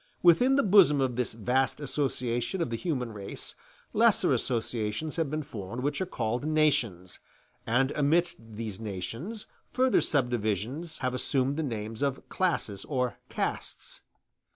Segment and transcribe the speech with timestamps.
[0.23, 3.53] Within the bosom of this vast association of the human race,
[3.93, 7.19] lesser associations have been formed which are called nations;
[7.67, 14.01] and amidst these nations further subdivisions have assumed the names of classes or castes.